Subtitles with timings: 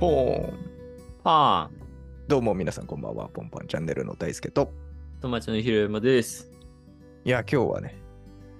[0.00, 0.58] ポーン。
[1.22, 1.80] パーン。
[2.28, 3.28] どうも皆さんこんばんは。
[3.28, 4.72] ポンポンチャンネルの大輔と。
[5.20, 6.50] 友達のひろやまです。
[7.24, 7.96] いや、今日はね、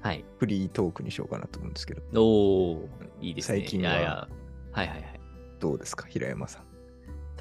[0.01, 0.25] はい。
[0.39, 2.87] フリートークにしようかなと思うんですけど、おー、
[3.21, 3.59] いいですね。
[3.61, 4.29] 最近はいやいや。
[4.73, 5.21] はいはいはい。
[5.61, 6.63] どうですか、平山さ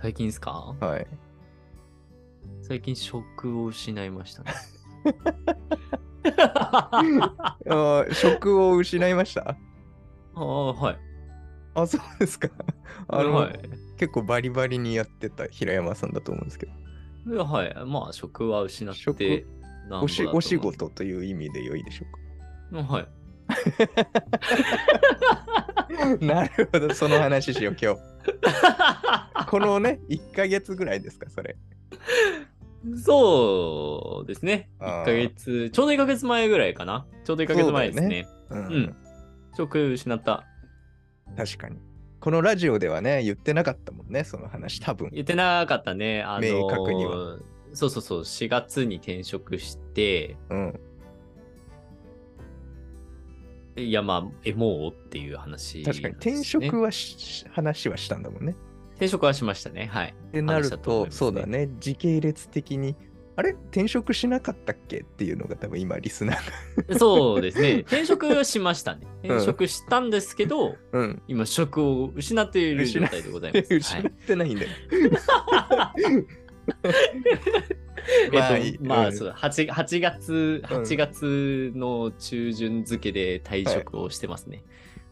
[0.02, 0.52] 最近ですか？
[0.52, 0.80] ん。
[0.80, 1.07] はい。
[2.62, 4.52] 最近職を失いましたね。
[6.39, 9.41] あー職を失いました？
[9.52, 9.55] あ
[10.36, 10.98] あ、はい。
[11.76, 12.50] あ、そうですか。
[13.08, 13.59] あの、はい。
[13.98, 16.68] 結構バリバリにやってた平山さんだと思うんですけ
[17.26, 17.73] ど、はい。
[17.86, 19.46] まあ、職は失っ職て
[19.90, 22.05] おしお仕事という意味で良いでしょ
[22.72, 23.04] ううんはい。
[23.04, 23.09] か。
[26.22, 27.99] なるほど、その話しよう、今日。
[29.49, 31.55] このね、1ヶ月ぐらいですか、それ。
[32.98, 34.70] そうですね。
[34.80, 37.05] あー1ヶ月、ちょうど1ヶ月前ぐらいかな。
[37.24, 38.27] ちょうど1ヶ月前ですね。
[38.49, 38.96] うんうん
[39.55, 40.46] 職失った。
[41.36, 41.78] 確かに。
[42.20, 45.10] このラジオではね、言ってなかったもんね、その話、多分。
[45.12, 46.24] 言ってなかったね。
[46.24, 47.38] あの明確には
[47.74, 48.20] そうそうそう。
[48.21, 50.80] 4月に転職して、うん。
[53.76, 58.55] いや、まあ、え、もうっていう話、確かに、転職はし、話はしたんだもんね。
[58.91, 59.88] 転職はしましたね。
[59.91, 60.16] はい。
[60.29, 62.96] ってなるとねそうだね、時系列的に、
[63.35, 63.51] あれ？
[63.51, 65.00] 転職しなかったっけ？
[65.00, 67.00] っていうのが多分今、リスナーが。
[67.00, 67.79] そうですね。
[67.88, 69.06] 転職はしましたね。
[69.06, 71.22] ん転職したんですけど、うん。
[71.28, 73.73] 今、職を失っている状態でございます。
[73.75, 74.69] 失ってないんだよ。
[78.34, 84.63] はい、えっと、まあ、うんそう 8, 8月、うん8月の中旬付けで退職をしてますね。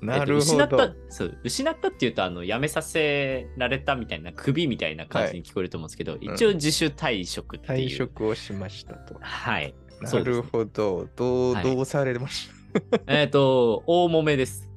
[0.01, 0.93] なるほえっと、失ったど。
[1.09, 9.15] そう失ったっていうとあの辞めさせられたみたいな首みたいな感じに聞こえると思うんですけど、一応自主退職っていう、退職をしましたと。
[9.19, 11.07] はいなるほど。
[11.15, 12.49] どう、はいどうされまし
[13.05, 14.67] えっ、と大揉めです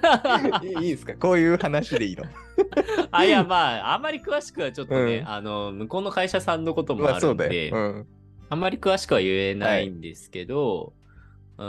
[0.00, 1.14] たいいいいですか？
[1.14, 2.24] こういう話でいいの？
[3.10, 7.76] あいやまああんまり詳しくはちょっとね、うんあの向こうの会社さんのこともまあるんだよ。
[7.76, 8.06] うん。
[8.50, 10.94] あんまり詳しくは言えないんですけど、
[11.58, 11.64] うー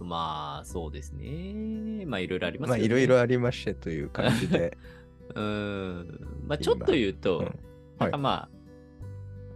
[0.00, 0.06] ん。
[0.06, 2.04] まあそうですね。
[2.06, 4.76] まあいろいろありますまあいろいろありましてという感じで。
[5.34, 6.20] うーん。
[6.46, 7.58] まあちょっと言うと、うん。
[7.98, 8.48] なんかま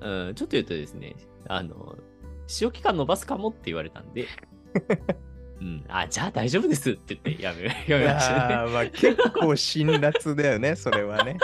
[0.01, 1.17] あ、うん、ちょっと言うとですね、
[1.49, 1.97] あの、
[2.47, 4.27] 使用期間伸ばすかもって言われたんで、
[5.61, 8.73] うん、あ、じゃあ大丈夫ですって言ってやめやめましたね。
[8.73, 11.39] まあ結構辛辣だよね、それはね。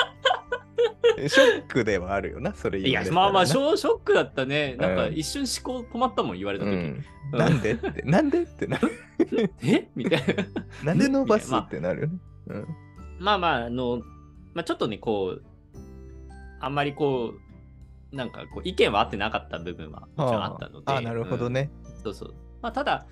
[1.28, 4.76] ショックではあるよな、それいや言われ、たらなまあまあ、ショショックだったね。
[4.78, 6.70] なんかうん一瞬思考止まったもん、言われた時。
[6.70, 7.04] うん、うん
[7.38, 8.90] なんでって、なんでってなる？
[9.64, 9.88] え？
[9.94, 10.44] みたいな。
[10.84, 12.02] なんで伸ばすってなる？
[12.02, 12.14] よね。
[12.48, 12.66] うん
[13.20, 14.02] まあまあ、あの、
[14.52, 15.42] まあちょっとね、こう、
[16.60, 17.32] あんまりこ
[18.12, 20.92] う、なんかこう意見は合ってなかった部分はもちろんあったので。
[20.92, 21.70] あーなるほどね。
[22.04, 22.34] そうそう。
[22.60, 23.06] まあ、ただ、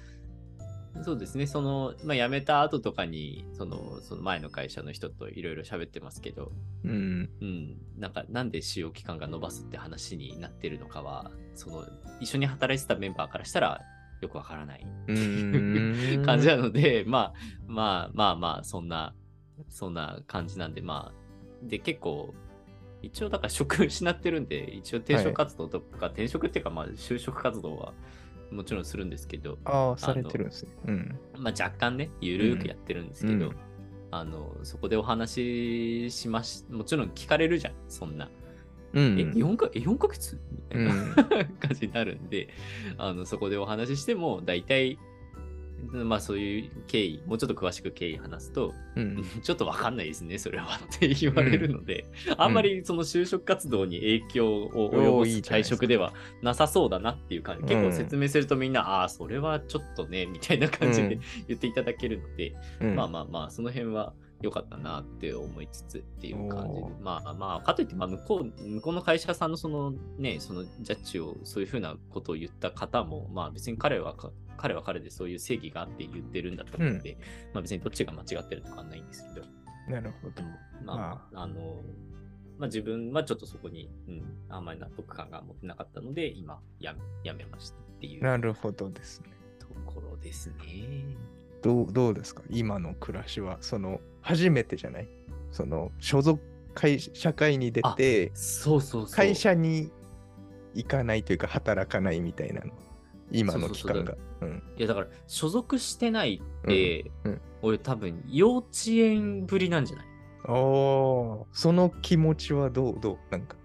[1.03, 6.53] そうですね、その、まあ、辞めた後とかに、その、その前の会社の人といろいろ喋ってますけど、
[6.85, 7.31] うん。
[7.41, 11.87] うん、なんか、なんで使用期間が伸ばすって話になってるのかは、その、
[12.21, 13.81] 一緒に働いてたメンバーからしたら、
[14.21, 14.87] よくわからない。
[16.25, 17.35] 感じなので、まあ、
[17.67, 19.15] まあまあまあ、そんな、
[19.69, 22.35] そんな感じなんで、まあ、で、結構、
[23.03, 27.95] 一応だから職 失ってるんで、一応転職活動とか、転職っていうか、まあ、就職活動は
[28.51, 30.71] もちろんするんですけど、ああ、されてるんですね。
[30.87, 31.19] うん。
[31.39, 33.57] まあ、若干ね、ゆるーくやってるんですけど、うん
[34.13, 38.29] あの、そこでお話ししまし、もちろん聞かれるじゃん、そんな。
[38.93, 39.21] うん。
[39.21, 40.41] え、4か、え、4ヶ月？
[40.51, 41.15] みたいな、うん
[41.61, 42.49] 感じになるんで、
[42.99, 44.99] あの、そこでお話ししても、大体、
[45.93, 49.25] まあそういう経緯、もうちょっと詳しく経緯話すと、うん。
[49.43, 52.05] ちょっとわかんないですね、それはって言われるので、
[52.37, 57.91] あんまりその就職活動に影響を及ぼす退職ではなさそうだなっていう感じ、結うん。
[57.91, 61.21] 構説明するとみんな、ああ、それはちょっとね、みたいな感じでうん。
[61.49, 62.95] 言っていただけるので、うん。
[62.95, 66.87] まあまあまあ、その辺は良かったなって思いつつっていう感じで。
[67.01, 77.19] まあまあ、かといって、まあ、向こう、向こうの会社さんのそのね、そのジャッジをそういうふうなことを言った方も、まあ別に彼はか、彼は彼でそういう正義があって言ってるんだと思うので、
[77.53, 79.47] まあ別にどっちが間違ってるとかはないんですけど、
[79.89, 80.43] なるほど。
[80.85, 81.83] まあ、あの、
[82.59, 88.23] まあ自分はちょっとそこに、うん、あんまり納得感が持ってなかったので、今やめ、やめましたっていう。
[88.23, 89.31] なるほどですね。
[89.59, 90.55] ところですね。
[91.63, 92.43] どうどうですか？
[92.49, 95.09] 今の暮らしは、その、初めてじゃない？
[95.51, 96.41] その、所属
[96.75, 99.17] 会、社会に出て、そうそうそう。
[99.17, 99.91] 会社に
[100.75, 102.73] 行かないというか、働かないみたいなの。
[103.33, 104.15] 今の期間が。
[104.41, 104.63] うん。
[104.77, 110.07] いやだから所属してないって、うんうん俺多分幼稚園ぶりなんじゃない？
[110.49, 113.19] おーその気持ちはどうどう？
[113.31, 113.57] なんか。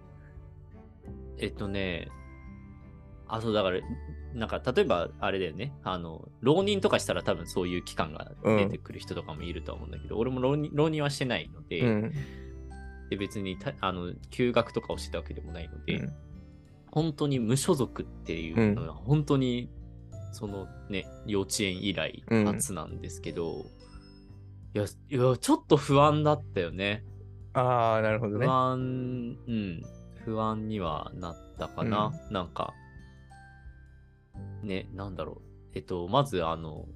[1.37, 2.09] えっとね、
[3.27, 3.79] あ、そう、だから、
[4.33, 12.13] なんか、例えば、あれだよね、あの、浪人とかしたら多分そういう期間が出てくる人とかもいるとは思うんだけど、俺も浪人浪人はしてないので、うん。
[13.09, 16.13] で別にたあの休学とかをしてたわけでもないので、うん
[16.91, 19.69] 本当に無所属っていうのは、本当に
[20.31, 23.65] そのね、幼稚園以来うん初なんですけど、
[24.73, 27.03] いや、いや、ちょっと不安だったよね。
[27.51, 28.49] ああ、なるほどね不。
[28.49, 29.83] 安、うん、
[30.23, 32.13] 不安にはなったかな。
[32.31, 32.73] なんか、
[34.63, 35.41] ね、なんだろう。
[35.73, 36.87] えっと、まず、あの、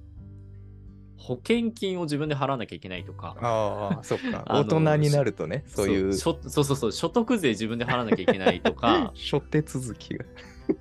[1.20, 4.44] 保険金を自分で払わなきゃいけないとか、ああ、そっか。
[4.48, 10.24] 大人になるとね、そういうそうそうそうそう、所得税自分で払わなきゃいけないとか、 諸手続きが。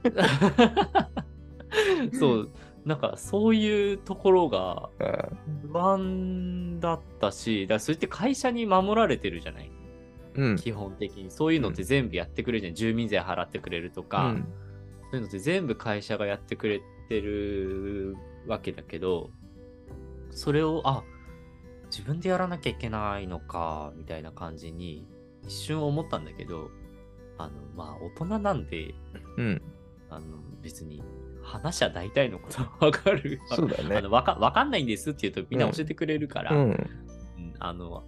[2.17, 2.49] そう、
[2.85, 5.29] なんかそういうところがあ
[5.69, 10.55] 不安だったし、だそれって会社に守られてるじゃない、ーうん。
[10.55, 11.31] 基本的に。
[11.31, 12.75] そういうのって全部やってくれるじゃん。
[12.75, 14.47] 住民税払ってくれるとか、うん
[15.11, 18.15] そういうのって全部会社がやってくれてる
[18.47, 19.31] わけだけど、
[20.29, 21.03] それを、あ、
[21.89, 25.07] 自分でやらなきゃいけないのか、みたいな感じに
[25.43, 26.69] 一瞬思ったんだけど、
[27.37, 28.93] あの、まあ、大人なんで、
[29.37, 29.61] うん。
[30.09, 31.01] あの、別に、
[31.41, 33.39] 話は大体のことは わかる。
[33.47, 36.69] そうだねあのわかわかんないんですって言うとみんな教えてくれるから、うん。
[36.69, 36.89] うん
[37.59, 38.03] あの、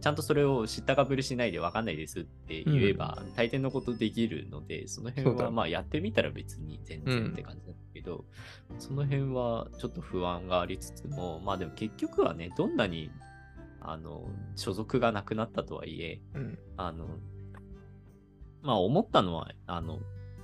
[0.00, 8.24] ちゃんとそれを知ったかぶりしないでわかんないですって言えば、大抵のことできるので、その辺そうだはまあやってみたら別に全然って感じだけど、
[8.78, 13.10] その辺はちょっと不安がありつつも、まあでも結局はね、どんなに
[13.80, 16.58] あの所属がなくなったとはいえ、うん。
[16.76, 17.06] あの、
[18.62, 20.00] まあ思ったのは、あの、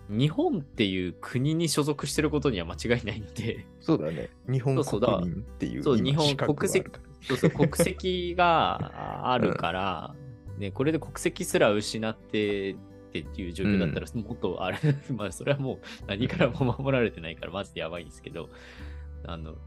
[0.08, 4.30] 日本っていう国に所属してることには間違いないので、そうだね。
[4.48, 6.90] 日本国民っていうそう日本国籍
[7.28, 10.14] そうそう、国籍があるから、
[10.58, 12.74] ね、これで国籍すら失ってっ
[13.10, 14.78] ていう状況だったら、もっとあれ、
[15.14, 18.48] まあそれはもう何からも守られてないからマジでやばいんですけど、
[19.24, 19.58] あの、ま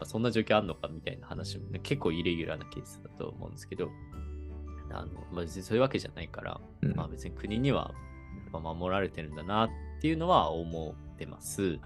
[0.00, 3.90] あ、そんな状況あんのかみたいな話も、ね、結構イレギュラーなケースだと思うんですけど、
[4.90, 6.94] あの、まあ、別にそういうわけじゃないから、うん。
[6.94, 7.94] まあ別に国には
[8.52, 9.70] まあ守られてるんだなっ
[10.00, 11.78] ていうのは思ってます。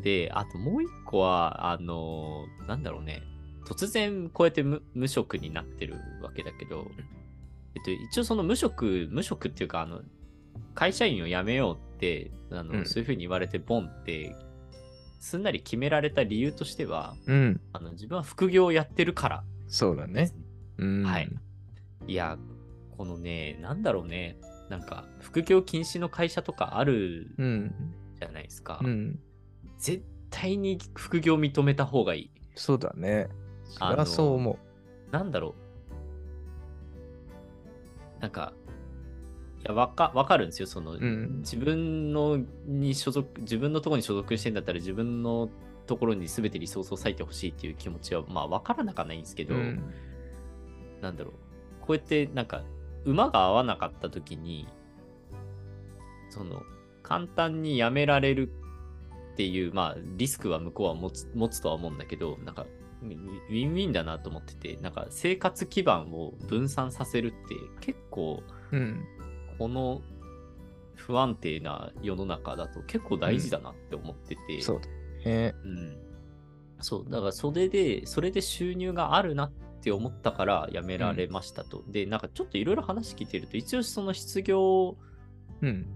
[0.00, 3.22] で、あともう一個は、あの、なんだろうね、
[3.68, 6.86] 突然こうやって無無職になってるわけだけど、
[7.74, 10.00] えっと、一応その無職、無職っていうか、あの、
[10.74, 14.34] 会社員を辞めようって、あのうんそういうふうに言われて、ボンって、
[15.20, 17.60] すんなり決められた理由としては、うん。
[17.72, 20.32] あの自分は副業をやってるからそうだね。
[20.78, 21.02] うん。
[21.02, 21.28] はい
[22.06, 22.38] いや、
[22.96, 24.38] このね、なんだろうね、
[24.70, 27.74] なんか、副業禁止の会社とかあるうん。
[28.18, 28.80] じゃないですか。
[28.82, 29.18] うん。
[29.76, 32.30] 絶対に副業認めた方がいい。
[32.54, 33.28] そうだね。
[33.68, 34.58] そそう思
[35.10, 35.54] なんだろ
[38.18, 38.20] う。
[38.20, 38.52] なんか、
[39.60, 40.66] いや、わか、わかるんですよ。
[40.66, 45.48] その、うん自分のに所属、自分のところに所属してんだったら、自分の
[45.86, 49.46] ところに全てリソースを割いてほしいっていう気持ちは、まあ、わからなかないんですけう。
[49.46, 49.82] ど、うん。
[51.00, 51.34] なんだろう。
[51.80, 52.62] こうやって、なんか、
[53.04, 54.68] 馬が合わなかった時に、
[56.30, 56.62] その、
[57.02, 58.50] 簡単にやめられる
[59.32, 62.66] っていう、まあ、リスクは向こうは持つ持つとは思うんだけど、なんか、
[63.02, 68.42] ウィンウィンだなと思ってて、なんか、生活基盤を分散させるって、結構、
[68.72, 69.04] うん。
[69.58, 70.02] この
[70.94, 74.88] 不安定な世の中だと結構大事だなって思ってて、そうだ
[75.30, 75.54] ね。
[75.64, 75.96] うん。
[76.80, 81.84] そう、だからそれで、それで収入があるなって思ったから辞められましたと。
[81.88, 84.96] で、なんかちょっといろいろ話聞いてると、一応その失業
[85.60, 85.86] うん。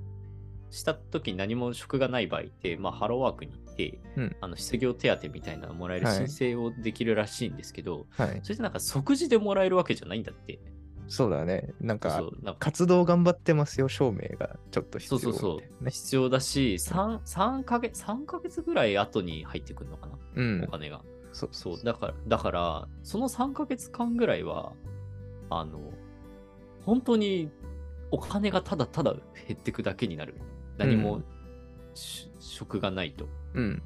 [0.71, 8.41] した時に何も職がない場合って、まあハローワークに行って、うんあの失業手当みたいなのもらえるはい申請をできるらしいんですけど、はい。
[8.43, 10.61] それってなんか即時でもらえるわけじゃないんだって。
[11.09, 11.75] そうだね。
[11.81, 12.23] なんか
[12.59, 15.91] 活動頑張ってますよ、証明がちょっと必要そうそうそう。
[15.91, 20.69] 必要だし、3, 3ヶ月、3ヶ月ぐらい後に入ってくるのかな、うんお。
[20.69, 21.03] 金が。
[21.33, 24.73] そうそう、だから、だから、その3ヶ月間ぐらいは、
[25.51, 25.93] あの、
[26.85, 27.51] 本当に
[28.11, 29.15] お金がただただ
[29.47, 30.35] 減ってくだけになる。
[30.79, 31.25] 何も、うん
[31.95, 33.29] し職がないと。
[33.55, 33.83] うん。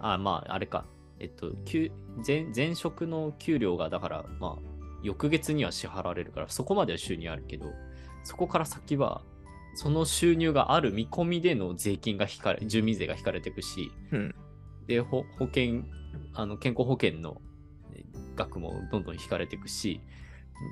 [0.00, 0.84] あ、まあ、あれか。
[1.20, 1.90] えっと、給
[2.24, 4.62] 前前職の給料が、だから、まあ、
[5.02, 7.72] 翌月には支払われるから、そこまでは収入あるけど、
[8.22, 9.22] そこから先は、
[9.74, 14.34] その収入がある見込みでの税金が引かれ、住民税が引かれていくし、うん。
[14.86, 15.82] で、ほ保険、
[16.34, 17.40] あの健康保険の
[17.94, 18.04] え
[18.36, 20.00] 額もどんどん引かれていくし、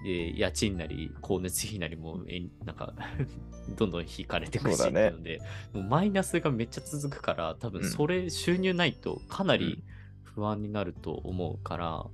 [0.05, 2.95] で、家賃なり、光熱費なりも、えなんか、
[3.77, 5.11] どんどん引かれていくし、そうだね。
[5.11, 5.41] なので、
[5.73, 7.89] もうマイナスがめっちゃ続くから、多分うん。
[7.89, 9.83] それ、収入ないとかなりうん。
[10.23, 12.07] 不安になると思うから、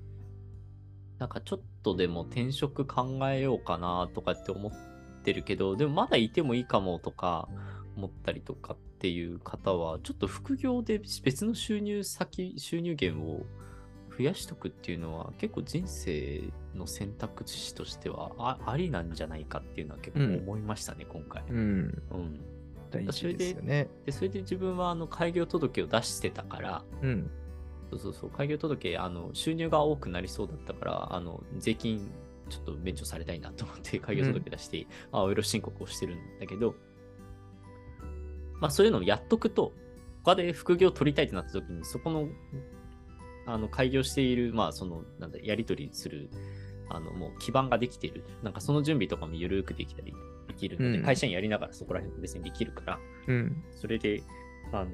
[1.19, 4.73] なんかちょっとでも転職考えようかなとかって思っ
[5.23, 7.49] てるけど、でもまだいてもいいかもとか
[7.97, 13.45] 思ったりとかっっていう方は、ちょっと副業で別の収入先、収入源を
[14.23, 21.43] 増やしとくっていうのは、結構人生の選択肢としてはあありなんじゃないかっていうのは結構思いましたね、今回。
[21.49, 22.03] うん。
[22.13, 22.41] うん。
[22.91, 23.89] 大事ですよね。
[24.07, 27.31] で、それで自分はあの開業届を出してたから、うん。
[27.91, 32.13] そうそうそう、開業届、あの、収入が多くなりそうだったから、あの、税金、
[32.49, 36.77] ちょっと免除されたいなと思って、 開業届出して、青色申告をしてるんだけど、
[38.61, 39.73] まあ、そういうのをやっとくと、
[40.23, 42.29] 他で副業を取りたいってなった時に、そこの、
[43.47, 46.31] あの、開業している、まあ、その、なんだ、やり取りする、
[46.89, 48.25] あの、もう基盤ができてる。
[48.43, 50.15] なんかその準備とかも緩くできたり
[50.49, 53.65] できるので、うん会社員やりながらそこら辺別にできるから、うん。
[53.77, 54.23] それで、
[54.73, 54.91] あの、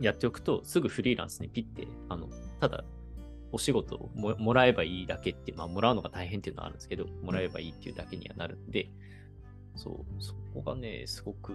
[0.00, 2.28] やっておくと、すぐフリーランスにピッて、あの、
[2.60, 2.84] ただ、
[3.52, 8.90] お仕事をももらえばいいだけって、まあ、もらうのが大変っていうのはあるんですけど、もらえばいいっていうだけにはなるんで、
[9.76, 11.54] そう、そこがね、すごく、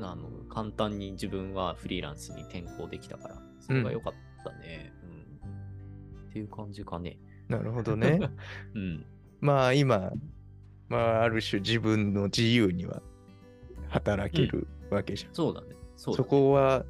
[0.00, 4.18] あの、簡単に自分はフリーランスに転向できたから、それが良かった
[4.52, 4.92] ね。
[5.02, 6.28] うん。
[6.30, 7.18] っていう感じかね。
[7.48, 8.18] なるほどね。
[8.74, 9.06] うん。
[9.40, 10.12] まあ今、
[10.88, 13.02] まあある種自分の自由には
[13.88, 15.34] 働けるわけじゃん。
[15.34, 15.68] そうだね。
[15.96, 16.84] そうだそねこは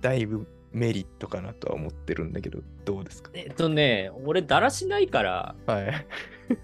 [0.00, 3.30] だいぶメリットかなとは思ってるんだけど、どうですか？
[3.34, 6.06] えっとね、俺、だらしないから、はい。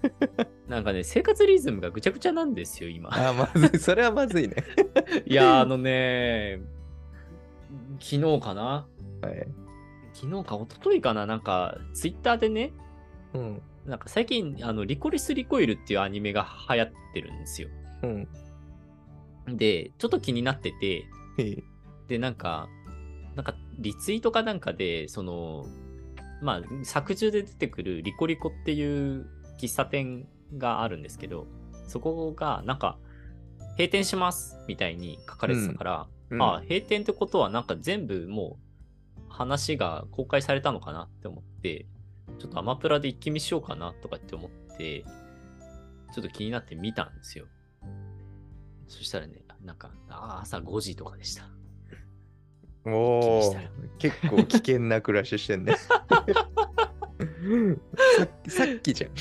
[0.67, 3.09] なんかね、生活リズムがぐちゃぐちゃなんですよ、今。
[3.11, 3.77] あ、まずい。
[3.79, 4.55] それはまずいね。
[5.25, 6.59] いや、あのね、
[7.99, 8.87] 昨日かな？
[9.21, 9.47] はい。
[10.13, 12.73] 昨日か、一昨日かななんか、ツイッターでね、
[13.33, 13.61] うん。
[13.85, 17.69] なんか最近、あの、リコリス・リコイルっていうアニメが流行ってるんですよ。
[18.03, 19.57] うん。
[19.57, 21.05] で、ちょっと気になってて、
[22.07, 22.69] で、なんか、
[23.35, 25.65] なんか、リツイートかなんかで、その、
[26.41, 29.27] まあ、作中で出てくるリコリコっていう
[29.59, 31.47] 喫茶店があるんですけど、
[31.87, 32.97] そこが、なんか、
[33.71, 38.68] 閉店しますみたいに書かれてたから、うんああ、閉店ってことは、なんか全部もう、
[39.29, 41.85] 話が公開されたのかなって思って、
[42.39, 45.03] ちょっとアマプラで一気見しようかなとかって思って、
[46.13, 47.45] ちょっと気になって見たんですよ。
[48.87, 51.49] そしたらね、なんか、朝5時とかでした。
[52.85, 53.55] おお
[53.97, 55.75] 結構危険な暮らししてんね。
[58.47, 59.11] さっきじゃん。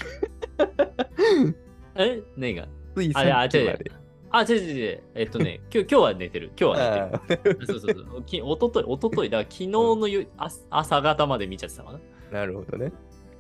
[2.01, 2.23] え？
[2.37, 2.69] 何が？
[2.95, 3.91] ついさっきまで。
[4.31, 5.03] あ、違う違う違う。
[5.15, 6.51] えっとね、 今日今日は寝てる。
[6.59, 7.59] 今日は寝てる。
[7.63, 8.23] あそうそうそう。
[8.25, 11.99] きおととい、おととい、だから昨日のゆ朝朝方まで見ちゃってたかな。
[12.31, 12.93] ーなるほどね。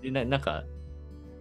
[0.02, 0.64] でななんか、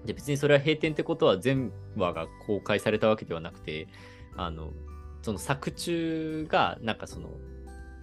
[0.06, 3.88] で別にそれは閉店ってことは全話が公開されたわけではなくて、
[4.36, 4.74] あの、
[5.22, 7.30] その作中が、なんかその、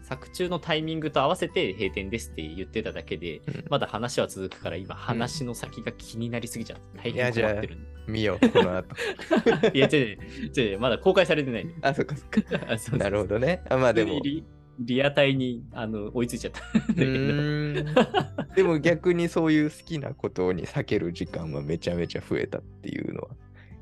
[0.04, 7.94] 作中のタイミングと合わせて閉店ですって言ってただけで、うんまだ話は続くから今話の先が気になりすぎちゃって大変困ってるんで。
[8.06, 8.94] 見よう、この後。
[9.72, 11.74] いや、違う違うまだ公開されてないんで。
[11.80, 12.40] あ、そっかそっか。
[12.68, 13.62] あそうそうそうなるほどね。
[13.68, 14.20] あ、まあでも。
[14.22, 14.44] リ
[14.80, 17.10] リアタイにあの追いついちゃったんだうけど。
[17.10, 23.28] ーんでも逆にそういう好きなことに避ける時間はめちゃめちゃ増えたっていうのは。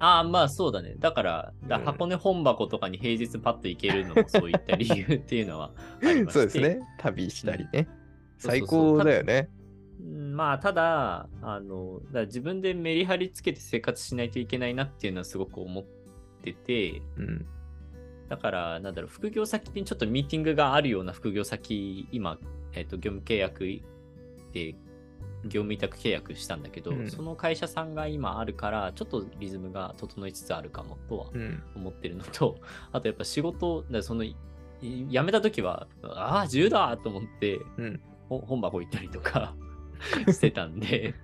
[0.02, 0.96] ああ、まあそうだね。
[0.98, 5.70] だから、だうん箱根本箱とかに平日パッと行けるのもそういった理由っていうのは
[6.02, 6.32] ありま。
[6.34, 6.80] そうですね。
[6.98, 7.88] 旅したりね。
[8.36, 9.48] 最高だよね。
[10.00, 10.34] うん。
[10.34, 15.84] まあ、ただ、あの、だ自分でメリハリつけて生活しないといけないなっていうのはすごく思っ
[16.42, 17.46] てて、うん。
[18.28, 22.40] だから、なんだろう、副業先にちょっとミーティングがあるような副業先、今、
[22.72, 23.64] えっ、と、業務契約
[24.52, 24.74] で、
[25.44, 27.10] 業務委託契約したんだけど、うん。
[27.10, 31.62] その会社さんが今あるから、ちょっとリズムが整いつつあるかもとはうん。
[31.74, 32.58] 思ってるのと、
[32.92, 34.36] あとやっぱ仕事、だその、い
[34.82, 38.00] 辞めた時は、ああ、自由だと思って、うん。
[38.28, 39.54] ほ本箱行ったりとか
[40.30, 41.14] してたんで、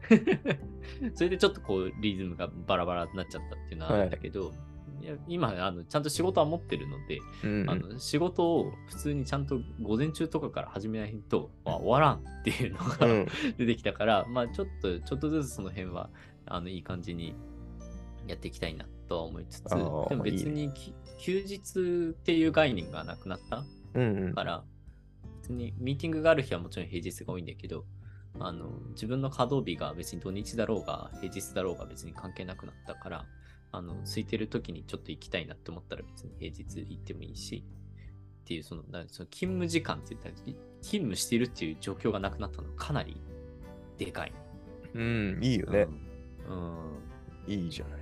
[1.14, 4.67] それでちょっとこう、リズムがバラバラになっちゃったっていうのはあるんだけど、い
[5.06, 13.26] や今あの、ちゃんと仕事は持ってるので、うんあの仕事を普通にちゃんと午前中とかから始めないと、あ終わらんっていうのが、うん。
[13.56, 16.10] 出てきたから、まあちょっと、ちょっとずつその辺は、
[16.46, 17.34] あの、いい感じに
[18.26, 23.64] やっていきたいなとは思いつつ、でも別にき休日っていう概念がなくなった
[23.94, 24.34] うんうん。
[24.34, 24.64] から、
[25.40, 27.84] 別にミーティングがある日はもちろん平日が多いんだけど、
[28.40, 33.26] あの、自分の稼働日が別に土日だろうが、平日だろうが別に関係なくなったから、
[33.72, 37.64] あの、空いてる時にちょっと行きたいなって思ったら別に平日行ってもいいし、
[38.42, 43.20] っていう、その、なその勤務時間って言ったら、勤務しているっていう状況がなくなったのはかなり
[43.98, 44.32] でかい。
[44.94, 45.38] うん。
[45.42, 45.86] いいよね。
[46.48, 46.56] うん。
[46.56, 46.98] うん
[47.46, 48.00] いいじゃない。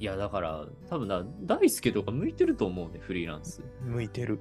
[0.00, 3.62] いや、だから、多分な、大輔とか向いてると思うね、フリーランス。
[3.82, 4.38] 向いてる。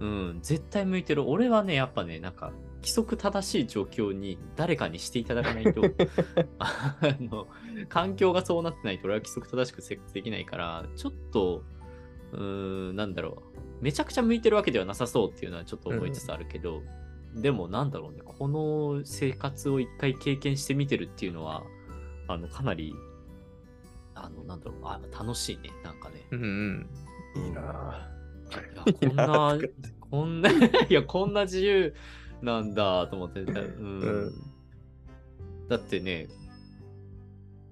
[0.00, 1.28] うん、絶対向いてる。
[1.28, 2.52] 俺はね、やっぱね、なんか、
[2.84, 5.82] 規則正しい状況に誰かにしていただかないと、
[6.60, 7.48] あの、
[7.88, 11.64] 環境がそうなってないと俺は規則正しく生活できないから、ちょっと、
[12.32, 13.42] うーん、なんだろ
[13.80, 13.82] う。
[13.82, 16.82] めちゃくちゃ向いてるわけではなさそうっていうのはちょっと思いつつあるけど、
[17.34, 21.62] でもなんだろうね、この生活を一回経験してみてるっていうのは、
[22.28, 22.94] あの、かなり、
[24.14, 26.26] あの、なんだろう、あ楽しいね、なんかね。
[26.32, 27.44] うんうん。
[27.46, 28.10] いいな
[29.00, 29.58] こんな
[30.10, 30.50] こんな、
[30.88, 31.94] いや、こんな自由
[32.44, 34.00] なんだと思って、うん。
[34.00, 34.32] うん。
[35.68, 36.28] だってね、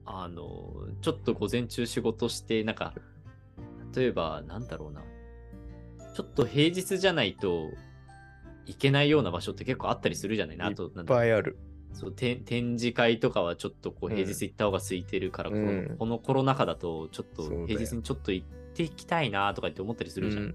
[0.05, 2.95] あの、ちょっと午前中仕事して、なんか、
[3.95, 5.03] 例えば、なんだろうな、
[6.15, 7.71] ちょっと平日じゃないと
[8.67, 10.57] いけないような場所って結構あったりするじゃない？
[10.57, 11.59] な、あと、いっだぱいある。
[11.93, 14.17] そう展展示会とかはちょっとこううん。
[14.17, 15.57] 平日行った方が空いてるから、うん。
[15.57, 20.55] このこのコロナ禍だとちょっと平日にちょっと行っていきたいなとかって思ったりするじゃん。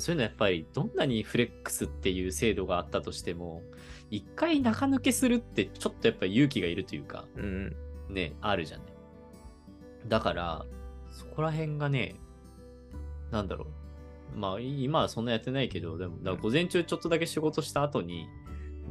[0.00, 3.62] そういうのはやっぱりどんなにフレックスっていう制度があったとしても
[4.10, 7.76] 一回中抜けするってちょっとやっぱり勇気がいるというかうん。
[8.08, 8.86] ねあるじゃない。
[10.06, 10.66] だから
[11.10, 12.16] そこら辺がね
[13.30, 13.66] なんだろ
[14.34, 18.28] うまあ今はそんなやってないけどでもだから午前中ちょっとだけ仕事した後に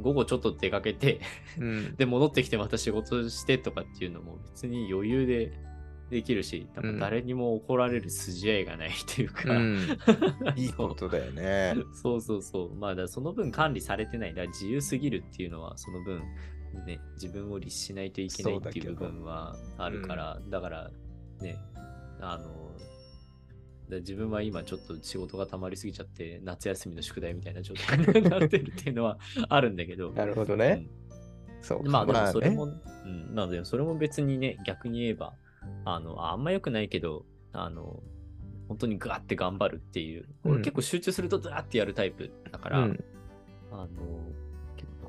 [0.02, 1.20] 午後ちょっと出かけて
[1.58, 1.96] うん。
[1.96, 5.54] で、戻ってきてまた仕事してとかっていうのも別に余裕で
[6.10, 9.78] できるし、なんか誰にも怒られる筋合いがないっていうか、うん。
[10.56, 11.76] いいことだよね。
[11.94, 12.76] そうそうそう。
[12.76, 14.30] まあ、だその分管理されてない。
[14.32, 16.22] だから自由すぎるっていうのは、その分、
[16.86, 20.92] ね、自分を律しないといけないっていう部分はあるから、だから、
[21.42, 21.58] ね、
[22.20, 22.72] あの、
[23.90, 29.18] だ自分は今ちょっと仕事が溜まりすぎちゃって、夏休みの宿題みたいな状態になってるっていうのは
[29.50, 30.86] あるんだけど、なるほどね。
[30.98, 31.04] うん
[31.64, 31.90] そうか。
[31.90, 35.34] まあでもそれねも、うん、なのでそれも別にね、逆に言えば、
[35.86, 38.02] あの、ああんま良くないけど、あの、
[38.68, 40.52] 本当にガーって頑張るっていう、うん。
[40.54, 43.04] 俺結構集中するとザーってやるタイプだから、うん。
[43.72, 43.88] あの、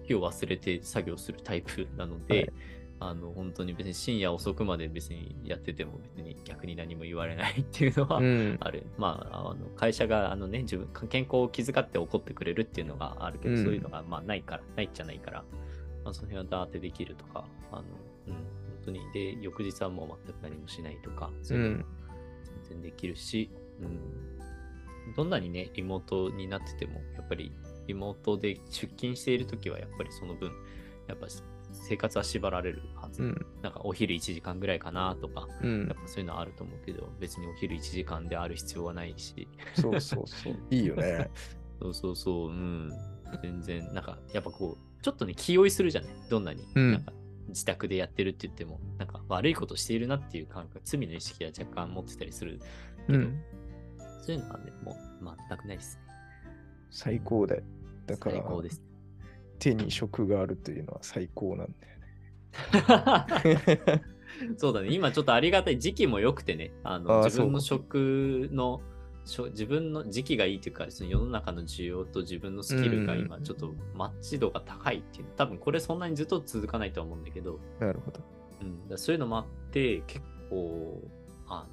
[0.04, 2.52] 時を忘れて作業するタイプなので、はい。
[3.00, 8.56] あの、本当に別に深夜遅くまで別にやってても別に逆に何も言われないっていうのは、うん。
[8.60, 8.86] ある。
[8.98, 13.64] まあ、あの会社があの、ね、自分健康を気遣って怒ってくれるっていうのがあるけど、うん。
[13.64, 15.44] そういうのがまあないから、ないっちゃないから、
[16.04, 17.82] まあ、その辺はダーってできるとか、あの
[18.28, 18.42] うん、本
[18.84, 19.00] 当に。
[19.12, 21.84] で、翌日はもう全く何もしないとか、そういうのも
[22.68, 23.86] 全然できるし、う
[25.10, 27.52] ん、どんなにね、リモートになってても、やっぱり
[27.86, 30.50] リモートで出勤しているときは、やっぱりその分、
[31.08, 31.26] やっぱ
[31.72, 33.22] 生活は縛られるはず。
[33.22, 33.46] うん。
[33.62, 35.96] なんかお昼1時間ぐらいかなとか、うんやっ。
[35.96, 40.54] ぱそういうのはあると思うけど、別にお昼1時間である必要はないし、そうそうそう。
[40.70, 41.30] いいよね。
[41.80, 42.92] そうそうそう、うん。
[43.42, 46.10] 全然、なんか、やっぱこう、ちょっとね、気負いするじゃない？
[46.30, 46.64] どんなに。
[46.74, 47.12] うんなんか
[47.48, 52.60] 自宅でやってるって言っても、なんか悪いことしているなっていう感覚、罪の意識は若干持ってたりする
[53.06, 53.42] けど、うん。
[54.22, 54.94] そういうのはね、もう
[55.48, 56.02] 全くないですね。
[56.90, 57.62] 最高だよ。
[58.06, 58.82] だから最、高です。
[59.58, 61.74] 手に職があるというのは最高なん
[64.56, 68.82] そうだね、今ちょっとありがたい時期も良くてね、あの自分の職の、
[69.24, 78.20] 自分の時期がいいというか、その世の中の需要と自分のスキルが今うんちょっとマッチ度が高いっていう、多分これそんなにずっと続かないとは思うんだけど、なるほど。
[78.62, 81.00] うん、だそういうのもあって、結構、
[81.48, 81.66] あ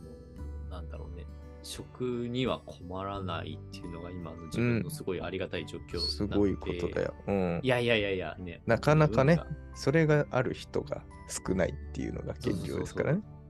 [0.69, 1.25] の、なんだろうね、
[1.63, 7.13] 食には困らないっていうのが今の自分のすごいありがたい状況なので、すごいことだよ。
[7.27, 7.67] うんい。
[7.67, 8.61] やいやいやいや、ね。
[8.65, 9.39] なかなかね
[9.75, 13.21] それがある人が少ないっていうのが現状ですからね。
[13.21, 13.40] そうそう、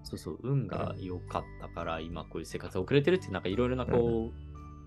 [0.42, 4.32] 運が良かったから、今こういう生活が遅れてるってなんかいろいろなこ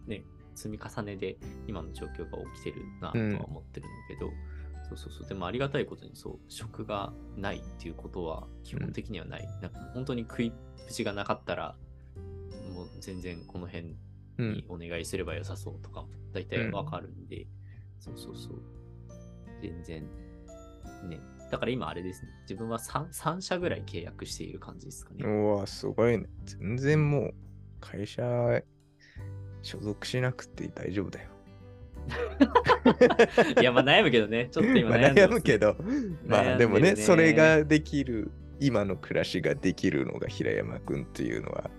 [0.07, 0.25] う、ね、
[0.55, 4.31] 積み重ねで今の状況が起きてるなとは思ってるんだけど、
[4.89, 9.49] そうそうそう、でもありがたいことにそう、食がないっていうことは基本的にはない。
[9.63, 10.53] なんか本当に食い
[10.87, 11.77] 口がなかったら、
[12.75, 13.97] もう全然この辺
[14.39, 14.65] うんに。
[14.69, 17.47] お願いすれば良さそうとかも大体わかるんで、
[18.01, 18.63] そうそうそう。
[19.63, 20.03] 全然、
[21.09, 21.21] ね。
[21.55, 22.31] だから今あれですね。
[22.43, 25.25] 自分は 3, 3社ぐらい契約している感じですかね。
[25.25, 26.27] うわ、すごいね。
[26.45, 27.35] 全然もう
[27.79, 28.25] 会社
[29.63, 31.29] 所属しなくて大丈夫だよ。
[33.63, 34.49] いや、まあ悩むけどね。
[34.51, 35.77] ちょっと今まあ悩んでます 悩むけど、
[36.27, 41.71] まあでもね、ねそれができる、今の暮らしができるのが平山くんっていうのは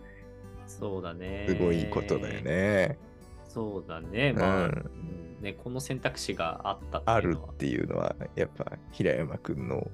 [0.67, 1.47] そうだね。
[1.49, 2.41] すごいことだよ。
[2.43, 2.97] ね。
[3.43, 4.31] そうだね。
[4.31, 7.47] まあ、うんうんね、この選択肢があったあっていうのは。
[7.47, 9.89] るっていうのは、やっぱ平山くんの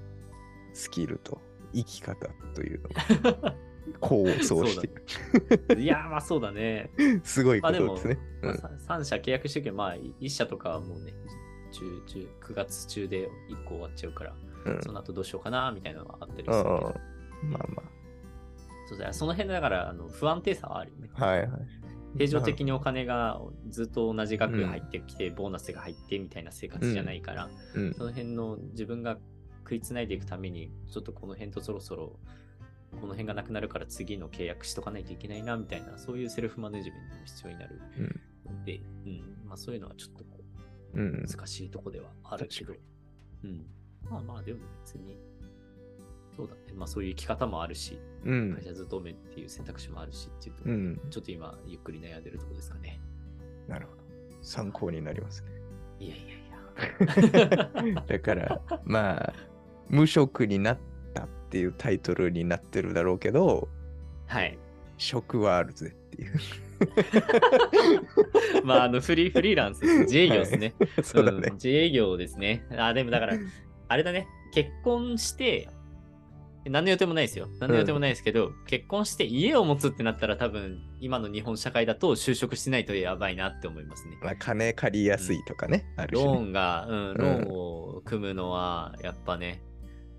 [0.73, 1.41] スキルと
[1.73, 2.89] 生き方というの
[3.41, 3.55] が
[4.03, 4.87] 功を奏して
[5.73, 5.81] いる。
[5.81, 6.91] いや、まあそうだね。
[7.23, 8.19] すごいことですね。
[8.41, 11.13] まあ、3社契約してるけど、まあ1社とかはもうね、
[11.71, 14.33] 10 10 9月中で1個終わっちゃうから、
[14.65, 16.93] うんうんその後どうしようかなみたいなのはあったりするけうんど、
[17.45, 17.83] まあま
[18.87, 21.09] そうだその辺だからあの不安定さはあるよね。
[21.15, 21.25] あ。
[21.25, 21.49] はいはい。
[22.17, 27.93] 定常的にお金がずっと同じ額入ってきて、ボーナスが入ってみたいな生活じゃないから、うん。
[27.93, 29.17] その辺の自分が
[29.63, 32.19] 食いつないでいくために、ちょっとこの辺とそろそろ、
[32.99, 37.81] この辺がなくなるから次の契約しとかないといけないなみたいな、そういうセルフマネジメントも必要になる。
[37.97, 38.01] う
[38.53, 38.57] ん。
[38.57, 40.43] ので、うん、まあそういうのはちょっとこ
[40.93, 41.23] うん。
[41.23, 41.25] う。
[41.27, 42.73] 難しいとこではあるけど、
[43.43, 43.65] うん。
[44.09, 45.17] まあまあでも別に、
[46.41, 46.61] そうだね。
[46.75, 48.63] まあそういう生き方もあるし、うん会。
[48.63, 50.99] 社勤めっていう選択肢もあるしっていうと、うん。
[51.11, 52.99] ちょっと今ゆっくり悩んでるとこですかね。
[53.67, 54.01] なるほど。
[54.41, 55.49] 参考になりますね。
[55.99, 58.01] いやいやいや。
[58.07, 59.33] だから、まあ、
[59.87, 60.79] 無職になっ
[61.13, 63.69] たっていうタイトルになってるだろうけど、
[64.25, 64.57] はい。
[64.97, 66.33] 職はあるぜっていう。
[68.65, 70.73] まあ、あの、フリー、フリーランス自営業ですね。
[71.03, 71.53] そうだねん。
[71.53, 72.65] 自営業ですね。
[72.75, 73.37] あ、でもだから、
[73.87, 74.27] あれだね。
[74.51, 75.69] 結婚して、
[76.65, 77.47] 何の予定もないですよ。
[77.59, 84.17] 何の予定もないですけど、結婚して家を持つってなったら多分、今の日本社会だと就職してないとやばいなって思いますね。
[84.21, 86.45] まあ、金借りやすいとかね、あるし、ローね。
[86.45, 89.63] ンが、うん、ローンを組むのは、やっぱね、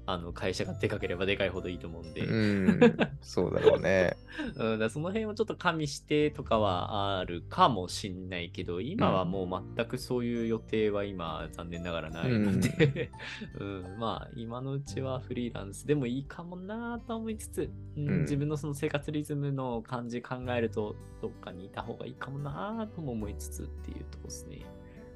[0.06, 2.80] あの、会社がでかければでかいほどいいと思うんで、うん、
[3.20, 4.16] そうだろうね。
[4.56, 13.10] うん、だその辺をちょっと加味してとかはあるかもしんないけど、今はもう全くそういう予定は今、残念ながらないので、
[13.60, 13.96] うん。
[13.98, 18.20] まあ、今のうちはフリーランスでもいいかもなと思いつつ、うんうん。
[18.22, 24.66] 自分のその生活リズムの感じ考えると、どっかにいた方がいいかもなとも思いつつっていうとこですね。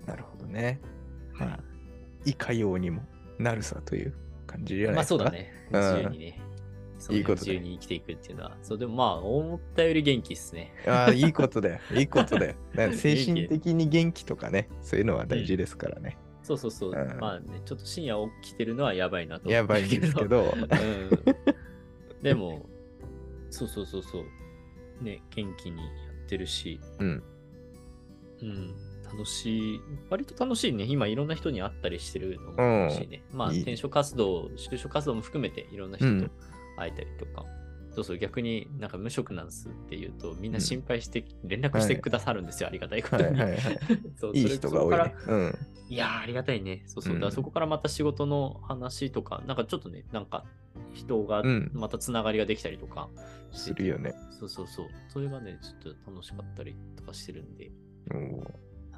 [0.06, 0.80] なるほどね。
[2.24, 3.02] いかようにも
[3.38, 4.14] なるさという
[4.46, 5.04] 感じじゃないまあ。
[5.04, 5.52] そうだね。
[5.72, 6.40] うん自由にね。
[6.98, 8.56] そのいいことだ自由に生きていくっていうのは。
[8.62, 10.72] そう、でもまあ、思ったより元気ですね。
[10.86, 11.80] ああ、いいことだよ。
[11.94, 12.56] いいことだよ。
[12.94, 16.16] 精神的に元気とかね、そういうのは大事ですからね。
[16.42, 16.90] そうそうそう。
[16.90, 20.24] うんまあね、ちょっと深夜起きてるのはやばいなとやばいんですけ。
[20.26, 22.66] ど、うん、でも、
[23.50, 25.04] そうそうそうそう。
[25.04, 25.90] ね、元気にや
[26.24, 27.22] ってるし、うん。
[28.42, 28.74] うん、
[29.10, 30.84] 楽しい、割と楽しいね。
[30.84, 33.22] 今いろんな人に会ったりしてるのも楽しいね。
[33.32, 36.30] まあ、いい転職活動、就職活動も含めていろんな人と
[36.76, 37.44] 会えたりとか。
[37.96, 43.22] そうそう、逆になんか無職なんすって言うと、みんな心配して、連絡してくださるんですよ、ありがたいことに。
[43.22, 43.78] はいはいはい。
[44.16, 45.14] そういい人が多いね。
[45.26, 45.54] うん。
[45.88, 46.82] いやー、ありがたいね。
[46.86, 47.14] そうそう。
[47.14, 50.44] うんだそこからまた仕事の話とか、なんかちょっとね、なんか
[50.92, 53.08] 人がうんまたつながりができたりとか
[53.52, 54.14] しててするよね。
[54.38, 54.86] そうそうそう。
[55.08, 57.70] それがね、ちょっと楽しかったりとかしてるんで、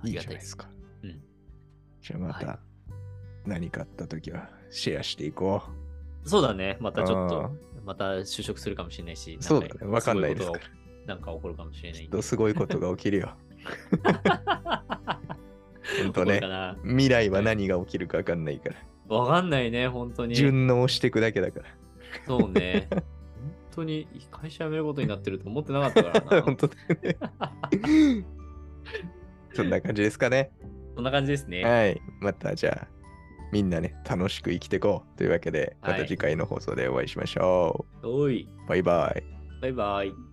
[0.05, 0.13] いい。
[0.13, 0.69] じゃないですか。
[1.03, 1.21] うん
[2.01, 2.61] じゃあまはた
[3.45, 5.63] 何かあったときはシェアしていこ
[6.25, 6.77] そうだね。
[6.81, 7.51] またちょっあと、
[7.85, 10.59] また就職するかもしれないし、そうだねわかんないですか
[11.07, 12.01] なんか起こるかもしれなう。
[12.03, 12.09] いんで。
[12.09, 13.35] きっとすごいことが起きるよ。
[16.03, 16.41] 本当ね
[16.85, 19.17] 未来は何が起きるか分かんないから。
[19.17, 20.35] わかんないね、本当に。
[20.35, 21.67] 順応していくだけだから。
[22.27, 22.89] そうね。
[22.91, 23.03] 本
[23.71, 26.43] 当に会社辞めることになってると思ってなかったからな。
[26.45, 27.17] 本当だよね。
[29.59, 30.51] そんな感じですかね。
[30.95, 31.65] そんな感じですね。
[31.65, 32.01] はい。
[32.21, 32.89] またじゃあ、
[33.53, 38.69] みんなね、楽しく生きていこうというわけで、またはい次回の放送でお会いしましょおい、う。
[38.69, 39.23] バイバイ。
[39.61, 40.28] バイバイ。